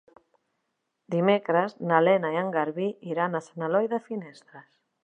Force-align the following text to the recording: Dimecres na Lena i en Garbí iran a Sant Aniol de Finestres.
Dimecres 1.17 1.77
na 1.91 2.01
Lena 2.07 2.33
i 2.37 2.41
en 2.43 2.51
Garbí 2.59 2.89
iran 3.13 3.43
a 3.43 3.47
Sant 3.51 3.69
Aniol 3.71 3.93
de 3.95 4.07
Finestres. 4.11 4.71